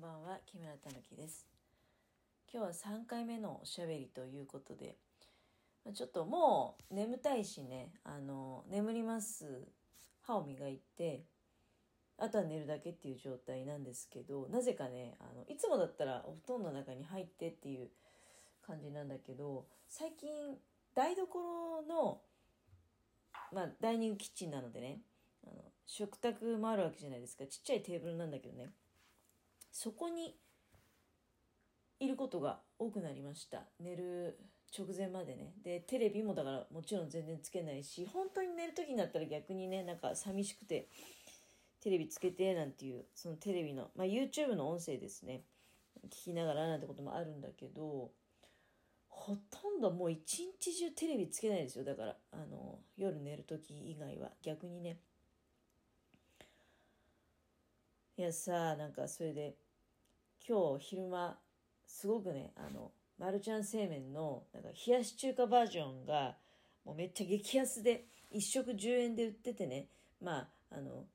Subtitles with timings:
[0.00, 1.46] んばんは木村たぬきです。
[2.50, 4.96] 今日は3回目のおしゃべりということで
[5.92, 9.68] ちょっともう眠たいしねあの眠ります。
[10.22, 11.24] 歯を磨いて
[12.16, 17.90] あとは寝るだけっていう状態なんですけどなぜかねあのいつもだったらお布団の中に入ってっていう
[18.66, 20.30] 感じなんだけど最近
[20.94, 22.22] 台所の
[23.52, 25.02] まあダイニングキッチンなのでね
[25.44, 27.44] あの食卓もあるわけじゃないですか。
[27.44, 28.70] ちっちゃいテーブルなんだけどね。
[29.70, 30.36] そこに
[31.98, 33.62] いることが多くなりました。
[33.78, 34.38] 寝る
[34.76, 35.52] 直前までね。
[35.62, 40.88] でテレビもだからもちろん全然つけないし本当に寝る時になったら逆にねなんか寂しくて
[41.80, 45.42] テレビつけてなんていうそのテレビの、まあ、YouTube の音声ですね。
[46.06, 48.10] 聞きながらなんてこともあるんだけど
[49.08, 51.84] ほとんどもう一日中テレビつけないですよ。
[51.84, 54.30] だからあの夜寝る時以外は。
[54.42, 54.98] 逆にね
[58.20, 59.54] いやさなんかそれで
[60.46, 61.38] 今日昼間
[61.86, 66.36] すごくねあのマルちゃん製麺のなんか冷やし中華バージョンが
[66.84, 69.86] もうめっちゃ激安で1食10円で売っててね
[70.22, 71.06] まああの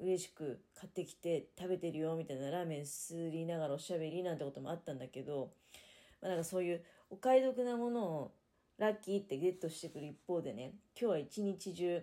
[0.00, 5.52] 嬉しく買ってきて食べてるよみたいなラーメンすりながらおしゃべりなんてこともあったんだけど、
[6.20, 8.32] まあ、なんかそういうお買い得なものを
[8.78, 12.02] ラッキーってゲットしてくる一方でね今日は一日中、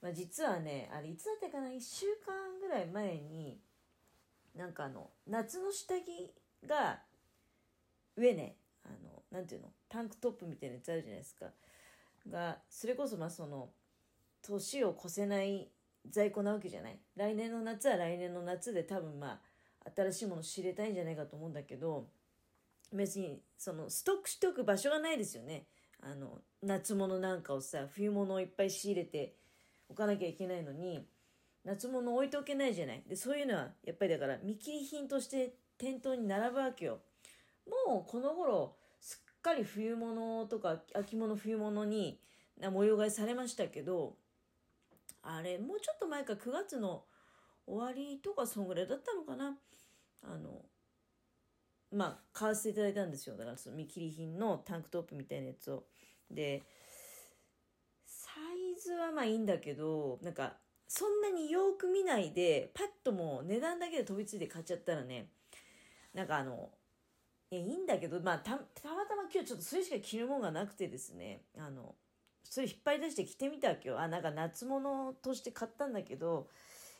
[0.00, 3.58] まあ、実はねあれいつだったかな？1週間ぐらい前に
[4.56, 6.34] なんかあの夏の下着
[6.66, 7.00] が
[8.16, 11.46] 上ねあのなんていうのタンクトップみたいなやつあるじゃないですか。
[12.30, 13.70] がそれこそまあその
[14.42, 15.70] 年を越せない
[16.08, 16.98] 在庫なわけじゃない。
[17.16, 19.40] 来年の夏は来年の夏で多分ま
[19.84, 22.06] あ新しいもの知れたいんじゃないかと思うんだけど
[22.92, 25.66] 別にそのストックしておく場所がないですよね。
[26.00, 29.36] あの夏物なんかをさ冬物をいっぱい仕入れて
[29.88, 31.06] おかなきゃいけないのに
[31.64, 33.02] 夏物置いておけないじゃない。
[33.06, 37.00] でそういうのはやっぱりだから見切り品として店頭に並ぶわけよ。
[37.86, 42.20] もうこの頃すっかり冬物とか秋物冬物に
[42.70, 44.16] 模様替えされましたけど
[45.22, 47.04] あれもうちょっと前か9月の
[47.66, 49.56] 終わりとかそんぐらいだったのかな。
[50.24, 50.62] あの
[51.92, 53.36] まあ買わせていただいたんですよ。
[53.36, 55.84] だからその見切り品のタンクトップみたいなやつを。
[56.30, 56.62] で
[58.06, 60.56] サイズはまあいいんだけどなんか
[60.94, 65.28] そんなによく見ないでパッともう値段だけで飛びついて買っちゃったらね
[66.12, 66.68] なんかあの
[67.50, 68.58] いいいんだけどまあたた
[68.94, 71.94] またま今日ちょっとそれしか着るもんがなくてですねあの
[72.44, 73.98] それ引っ張り出して着てみたわけよ。
[73.98, 76.48] あなんか夏物として買ったんだけど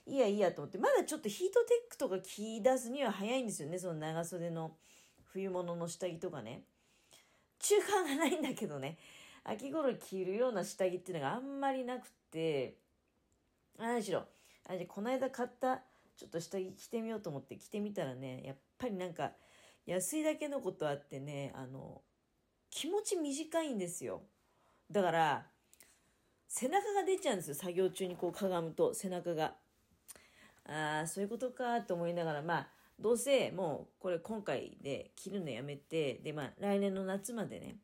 [0.06, 4.72] いやいやと思ってまだちょっとヒートテックとか着出すには早いんですよねその長袖の
[5.34, 6.62] 冬物の下着とかね。
[7.58, 8.96] 中間がないんだけどね
[9.44, 12.78] 秋頃着るような下着っていうのがあんまりなくて
[13.78, 14.24] 何しろ
[14.68, 15.82] あれこの間買った
[16.16, 19.32] ちょっと下着着てみようと思って着てみたらねやっぱりなんか
[19.86, 22.02] 安いだけのことあってねあの
[22.70, 24.22] 気持ち短いんですよ。
[24.90, 25.46] だから
[26.48, 29.54] 背中が出ちゃうんですよ作業中にこうかがむと背中が。
[30.64, 32.68] ああそういうことかと思いながらまあ
[33.00, 37.76] どうせもうこれ今回で着るのやめてでまあ来年の夏までね、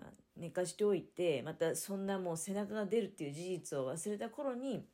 [0.00, 0.04] あ、
[0.36, 4.86] 寝かしておいてまたそんなもう背中が出るっていう事実を忘れた頃に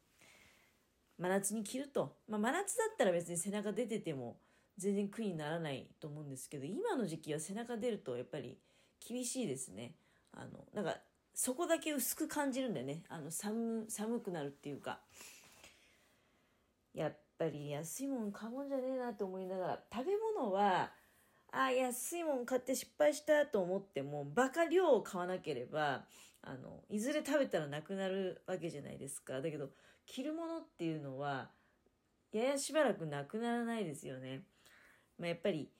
[1.19, 4.36] 真夏に着ると、まあ、真夏だったら別に背中出てても
[4.76, 8.58] 全然苦にならないと思うんですけど今の時期は背中出るとやっぱり
[9.06, 9.94] 厳しいですね。
[10.32, 10.97] あのなんか
[11.32, 13.02] そこだけ薄く感じるんだよね。
[13.08, 15.00] あの寒寒くなるっていうか。
[16.94, 19.81] やっぱり安いもん買うんじゃねえなと思いながら。
[19.92, 20.92] 食べ物は
[21.50, 26.04] あ安いもん買って失敗したと思ってもバカ量を買わなければ
[26.42, 29.41] あのいずれ食べたらなくなるわけじゃないですか。
[29.41, 29.70] だけど
[30.06, 31.50] 着るものっていうのは
[32.32, 34.42] ややしばらくなくならないですよね、
[35.19, 35.70] まあ、やっぱり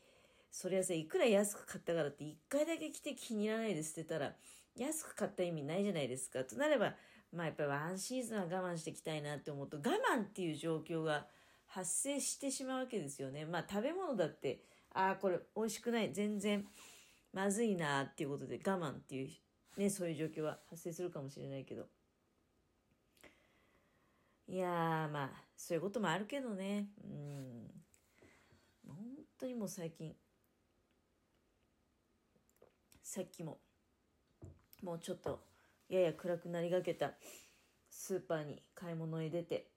[0.51, 4.33] それはさいくら安く買ったからって1回だけ着て気に入らないで捨てたら
[4.77, 6.45] 安く買った意味ないじゃないですか。
[6.45, 6.95] となれば
[7.33, 11.27] まあやっぱりワンシーズンは我慢していきたいなって思うと我慢っていう状況が
[11.67, 13.45] 発生してしまうわけですよね。
[13.47, 14.63] まあ食べ物だって
[14.93, 16.13] ああこれ美味しくない。
[16.13, 16.65] 全然
[17.33, 21.87] まずいなっていうことで我慢っていうねそういう状況は発生するかもしれないけど。
[24.47, 26.89] いやーまあそういうこともあるけどね。
[27.03, 27.71] うん。
[28.87, 28.97] 本
[29.39, 30.15] 当にもう最近。
[33.03, 33.59] さっきも
[34.83, 35.41] もうちょっと
[35.89, 37.13] やや暗くなりがけた
[37.89, 39.69] スーパーに買い物へ出て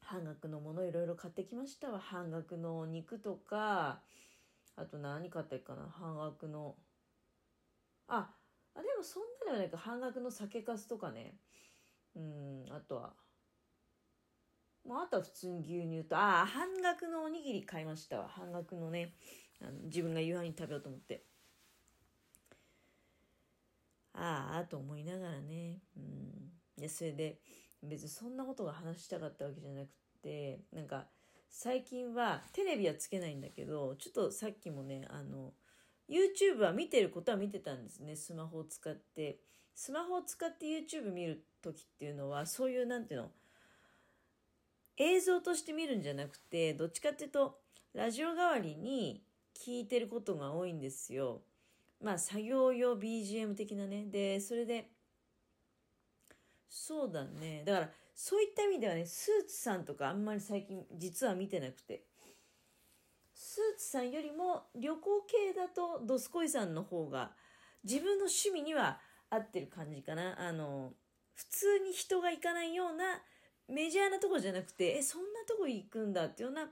[0.00, 1.98] 半額のものいろいろ買ってきましたわ。
[1.98, 4.00] 半額の肉とか
[4.76, 5.88] あと何買ったかな。
[5.90, 6.76] 半額の
[8.08, 8.30] あ
[8.74, 9.78] あでもそんなではないか。
[9.78, 11.34] 半額の酒粕とかね。
[12.14, 13.14] うんあとは
[14.88, 18.28] もうあとは普通に牛乳と、ああ、半額のおにぎり買いましたわ。
[18.28, 19.12] 半額のね、
[19.60, 21.24] あの自分が夕飯に食べようと思って。
[24.14, 25.82] ああ、と思いながらね。
[25.94, 26.80] うん。
[26.80, 27.38] で、それで、
[27.82, 29.88] 別にそんなことが話したかったわけじゃなく
[30.22, 31.06] て、なんか、
[31.50, 35.52] 最近はテレビはつけないんだけど、ちょっとさっきもね、あの、
[36.08, 38.16] YouTube は見てることは見てたんですね。
[38.16, 39.40] スマホを使って。
[39.74, 43.30] スマホを使って YouTube 見る時っていうのは、そういう、なんていうの、
[44.98, 47.58] 映像として見るんじゃなくて、どっちかっていうと、
[47.94, 49.22] ラジオ代わりに
[49.54, 51.42] 聞いてることが多いんですよ。
[52.02, 54.06] まあ、作業用 BGM 的なね。
[54.06, 54.90] で、それで、
[56.68, 57.62] そうだね。
[57.64, 62.02] だから、そういった意味ではね、スーツさんとかあんまり最近実は見てなくて。
[63.34, 67.30] スーツさんよりも旅行系だとドスコイさんの方が
[67.84, 68.98] 自分の趣味には
[69.30, 70.34] 合ってる感じかな。
[70.40, 70.92] あの、
[71.34, 73.22] 普通に人が行かないような
[73.68, 76.70] メジャーなとこじゃなくて、え、そんなとこ行くんだっていうような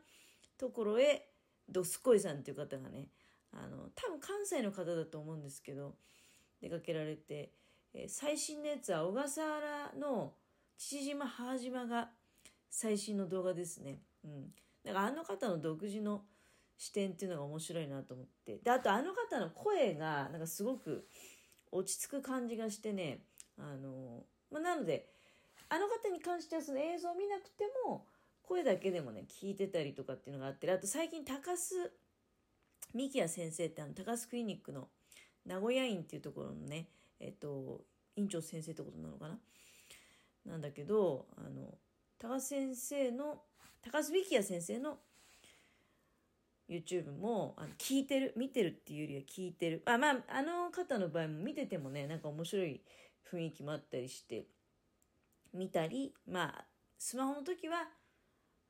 [0.59, 1.29] ところへ、
[1.69, 3.09] ドスコイさんっていう方がね、
[3.53, 5.95] あの、多分関西の方だと思うんですけど、
[6.61, 7.53] 出かけられて、
[7.93, 10.35] え最新のやつは小笠原の
[10.77, 12.11] 父島母島が
[12.71, 14.01] 最新の動画ですね。
[14.25, 14.53] うん。
[14.85, 16.23] だからあの方の独自の
[16.79, 18.59] 視点っていうのが面白いなと思って。
[18.59, 21.07] で、あとあの方の声がなんかすごく
[21.73, 23.21] 落ち着く感じがしてね、
[23.59, 25.09] あの、まあ、なので、
[25.69, 28.07] あの方に関してはその映像を見なくても、
[28.43, 31.91] 声だけでもね、聞いてたりとかっていうのがあって、あと最近高須
[32.95, 34.89] ミキヤ先生ってあの高須クリニックの
[35.45, 36.87] 名古屋院っていうところのね、
[37.21, 37.83] えっと、
[38.17, 39.39] 院長先生ってことなのかな
[40.47, 41.75] なんだけど、あの、
[42.19, 43.43] 高須先生の、
[43.83, 44.99] 高須ミキヤ先生の
[46.69, 49.83] YouTube もあの聞いてる、見てるっていうよりは聞いてる。
[49.87, 52.81] あまあ、あの方の場合も見ててもね、なんか面白い
[53.31, 54.47] 雰囲気もあったりして、
[55.57, 56.65] 見たり、まあ、
[56.99, 57.89] スマホの時は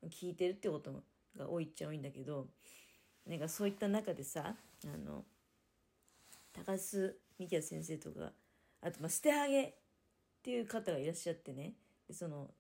[0.09, 1.03] 聞いてるってこと
[1.37, 2.49] が多いっちゃ多いんだけど、
[3.27, 4.55] なんかそういった中でさ、
[4.85, 5.25] あの、
[6.53, 8.33] 高須幹也先生とか、
[8.81, 9.75] あと、まあ、捨て上げっ
[10.43, 11.75] ていう方がいらっしゃってね、
[12.09, 12.50] でその、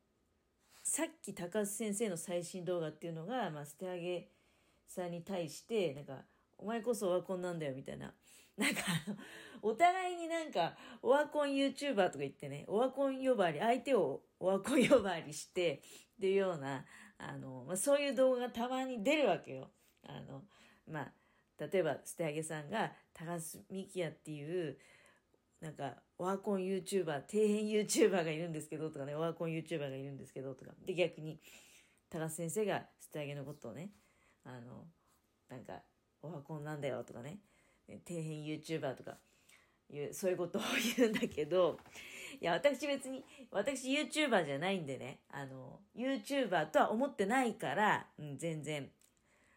[0.82, 4.28] さっき高須先生の最新動画っていうのが、まあ、捨て上げ
[4.86, 6.24] さんに対して、なんか、
[6.58, 8.12] お前こそオワコンなんだよみたいな。
[8.58, 8.82] なんか、
[9.62, 15.82] お互いになんか、オワコン YouTuber とか言ってね、オワコン呼ばわり、相手をオワコン呼ばわりして、
[16.16, 16.86] っていうような、
[17.18, 19.70] あの、まあ、そういう動画がたまに出るわけよ。
[20.02, 20.44] あの、
[20.86, 21.12] まあ、
[21.58, 24.78] 例えば、捨て上げさんが、高須幹也っていう、
[25.60, 30.72] なんか、オワコン YouTuber、底辺 YouTuber がいるんですけど、とかね、オワコン YouTuber がいるんですけど、とか。
[30.84, 31.40] で、逆に、
[32.08, 33.90] 高須先生が捨て上げのことをね、
[34.44, 34.86] あの、
[35.48, 35.82] なんか、
[36.22, 37.40] オワコンなんだよ、とかね、
[37.86, 39.18] 底辺 YouTuber とか、
[39.90, 40.62] いう、そういうことを
[40.96, 41.78] 言うんだけど、
[42.40, 48.90] いや、私別に、私 YouTuber じゃないんでね、あの、YouTuber とは思ってないから、うん、全然。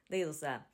[0.09, 0.65] だけどさ、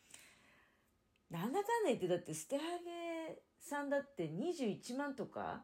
[1.29, 5.63] なんだかんだ言って、だって捨てはげさんだって21万とか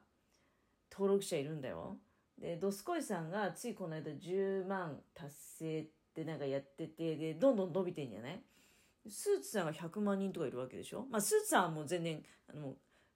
[0.91, 1.97] 登録者いるんだよ。
[2.37, 8.41] で、ドスコイさんがついこの間10万達成ってなんかやってて、で、どんどん伸びてんじゃない？
[9.09, 11.05] スーツさんが100万人とかいるわけでしょ？
[11.09, 12.75] まあ、スーツさんはもう全然、あの、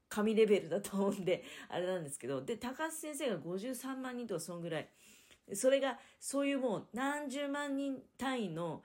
[0.10, 4.90] 神レベルだと思うんで、あれなんですけど、で、高須先生が53万人とかそんぐらい。
[5.54, 8.82] それが、そういうもう何十万人単位の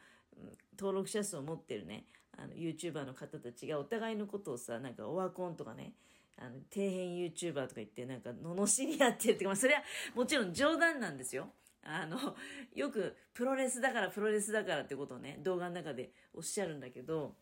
[0.78, 2.04] 登録者数を持ってるね、
[2.36, 5.92] あの、YouTuber の方たちがお互いのことをさ、なんかオワコンとかね、
[6.38, 9.82] あの、底辺 YouTuber とか言って、なんか、罵り合ってるってか、まあ、それは
[10.14, 11.48] もちろん冗談なんですよ。
[11.82, 12.36] あの、
[12.74, 17.36] よくプロレスだからプロレスだからってことをね、動画の中でおっしゃるんだけど、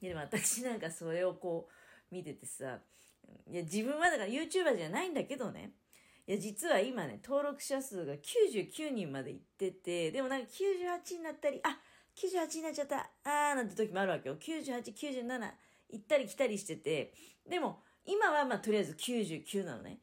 [0.00, 1.68] いやでも私なんかそれをこ
[2.10, 2.78] う見ててさ、
[3.50, 5.72] いや自分はだから YouTuber じゃないんだけどね、
[6.26, 11.78] いや実は今ね、登録者数が99人までいってて、でもなんか98になったり、あ、
[12.16, 14.36] 98になっちゃった、あーなんて時もあるわけよ。
[14.36, 15.52] 98、97、
[15.90, 17.12] 行ったり来たりしてて、
[17.48, 20.00] でも今はまあとりあえず99なのね。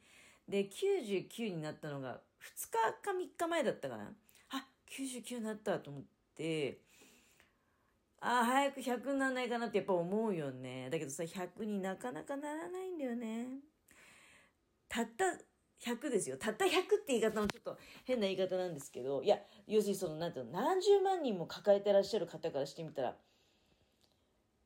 [0.48, 4.12] で、99になったのが2日か3日前だったかな。
[4.50, 6.04] あ、99になったと思っ
[6.36, 6.80] て、
[8.20, 10.90] あ、早く100にならないかなってやっぱ思うよね。
[10.92, 13.48] だけどさ、100になかなかならないんだよね。
[14.88, 15.26] たった
[15.84, 16.38] 100ですよ。
[16.38, 16.72] たった100っ
[17.06, 23.16] て言い方もちょっと変な言い方なんですけど、いや、要するにその、なんていうの、何十万人も抱えてらっしゃる方からしてみたら、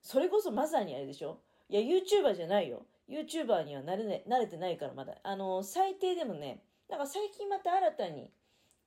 [0.01, 1.39] それこそまさにあれでしょ？
[1.69, 2.85] いや、YouTuber じゃないよ。
[3.07, 5.15] YouTuber にはなれ、ね、慣れてないからまだ。
[5.23, 8.31] あの、最低でもね、なんか最近また新たに、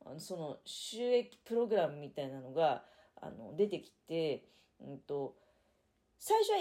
[0.05, 2.85] あのその収益プログラムみたいなのが、
[3.21, 4.45] あの、出てきて、
[4.81, 5.35] うんと、
[6.19, 6.59] 最初は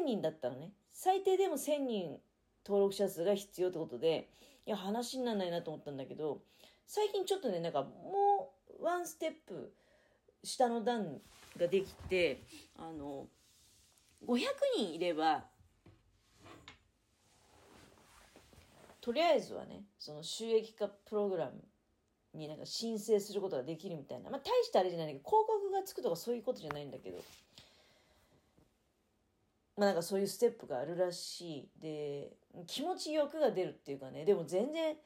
[0.00, 0.72] 1000人だったのね。
[0.92, 2.20] 最低でも1000人
[2.64, 4.28] 登録者数が必要ってことで、
[4.66, 6.42] いや、話にならないなと思ったんだけど、
[6.86, 9.72] 最近ちょっとね、なんかもうワンステップ
[10.44, 11.20] 下の段
[11.56, 12.42] ができて、
[12.76, 13.26] あの、
[14.26, 14.40] 500
[14.76, 15.44] 人いれば、
[19.02, 21.52] とりあえずはね、その収益化プログラム
[22.34, 24.30] になんか申請することができるみたいな。
[24.30, 27.18] まあ、大したあれじゃないんだけど、広告がつくとかそういうことじゃないんだけど、
[29.76, 31.68] まあなんかそういうステップがあるらしい。
[31.82, 32.36] で、
[32.68, 34.96] 気持ち欲が出るっていうかね、でも全然、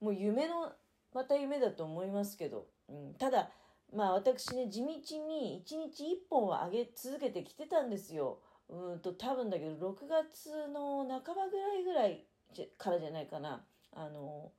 [0.00, 0.72] もう夢の、
[1.14, 3.50] また夢だと思いますけど、うん、ただ、
[3.94, 8.40] まあ私ね、地道に1日1本は上げ続けてきてたんですよ。
[8.68, 12.26] うんと、多分だけど、6月の半ばぐらいぐらい
[12.76, 13.64] からじゃないかな。
[13.92, 14.52] あの、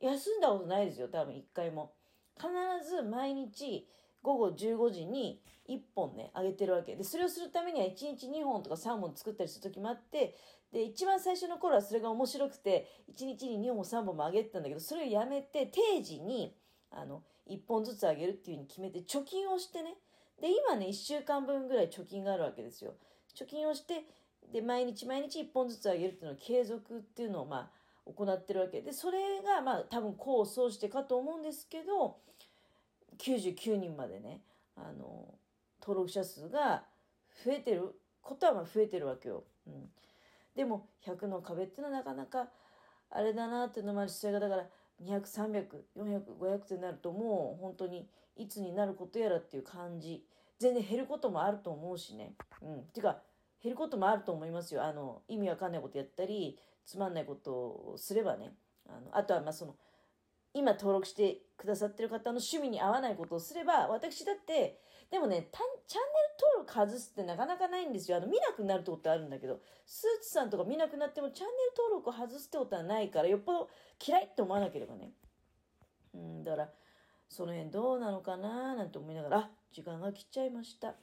[0.00, 1.92] 休んだことないですよ、多分1回も。
[2.36, 2.48] 必
[2.88, 3.88] ず毎日
[4.22, 6.96] 午後15時に1本ね、上げてるわけ。
[6.96, 10.36] で、それをするためには1日2本とか3本作ったりする時もあって、
[10.72, 16.54] で、一番最初の頃はそれが面白くて、1日に2本3本も上げてたんだけど、それをやめて定時に、
[16.90, 19.94] あの、1本ずつ上げるっていうふうに決めて貯金をしてね。
[20.40, 22.94] で、今ね、1週間分ぐらい貯金があるわけですよ。
[23.34, 24.04] 貯金をして、
[24.52, 27.70] で、毎日毎日1本ずつ上げるっていうのを継続っていうのを、まあ、
[28.06, 32.18] 行ってるわけで、それが、まあ、多分、功を奏してかと思うんですけど、
[33.18, 34.42] 99人までね、
[34.76, 35.34] あの、
[35.80, 36.84] 登録者数が
[37.44, 39.44] 増えてることはまあ増えてるわけよ。
[39.66, 39.90] うん。
[40.54, 42.48] でも、100の壁っていうのはなかなか、
[43.10, 44.66] あれだなっていうのもあるし、それがだから、
[45.02, 50.24] 200、300、400、500ってなるともう本当にいつになることやらっていう感じ。
[50.58, 52.34] 全然減ることもあると思うしね。
[52.62, 52.84] うん。
[52.84, 53.20] てか、
[53.66, 54.84] 減ることもあると思いますよ。
[54.84, 58.54] あの、意味わかんないことやったり、つまんないことをすればね。
[58.88, 59.74] あの、あとはまあその、
[60.54, 64.80] 今登録してくださってる方の趣味に合わないことをすれば、私だって、
[65.10, 68.18] でもね、チャンネル登録外すってなかなかないんですよ。
[68.18, 73.68] あの、見なくなるってことあるんだけど、スーツさんとか見なくなってもチャンネル登録を外すってことはないから、よっぽど
[74.06, 75.10] 嫌いって思わなければね。
[76.14, 76.70] うん、だから、
[77.28, 80.94] その辺どうなのかななんて思いながら、あ、時間が来ちゃいました。